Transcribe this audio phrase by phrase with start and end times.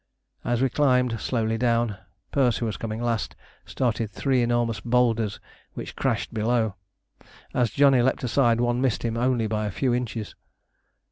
[0.43, 1.95] As we climbed slowly down,
[2.31, 3.35] Perce, who was coming last,
[3.67, 5.39] started three enormous boulders,
[5.75, 6.73] which crashed below.
[7.53, 10.33] As Johnny leapt aside one missed him by only a few inches.